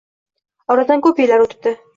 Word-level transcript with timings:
Oradan 0.75 1.05
ko’p 1.07 1.23
yillar 1.25 1.47
o’tibdi. 1.47 1.79